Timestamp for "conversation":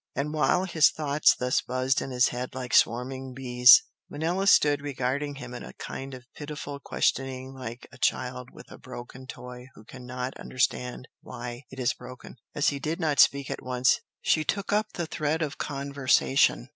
15.59-16.69